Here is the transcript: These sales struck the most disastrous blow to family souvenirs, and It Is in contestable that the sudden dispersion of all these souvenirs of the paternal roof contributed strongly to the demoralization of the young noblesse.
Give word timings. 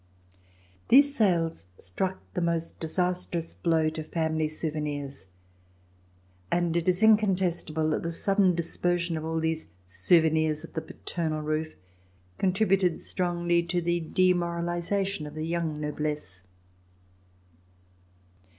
These 0.87 1.15
sales 1.15 1.67
struck 1.77 2.19
the 2.33 2.41
most 2.41 2.79
disastrous 2.79 3.53
blow 3.53 3.87
to 3.91 4.03
family 4.03 4.47
souvenirs, 4.47 5.27
and 6.51 6.75
It 6.75 6.87
Is 6.87 7.03
in 7.03 7.17
contestable 7.17 7.91
that 7.91 8.01
the 8.01 8.11
sudden 8.11 8.55
dispersion 8.55 9.15
of 9.15 9.23
all 9.23 9.39
these 9.39 9.67
souvenirs 9.85 10.63
of 10.63 10.73
the 10.73 10.81
paternal 10.81 11.43
roof 11.43 11.75
contributed 12.39 12.99
strongly 12.99 13.61
to 13.61 13.79
the 13.79 13.99
demoralization 13.99 15.27
of 15.27 15.35
the 15.35 15.45
young 15.47 15.79
noblesse. 15.79 16.45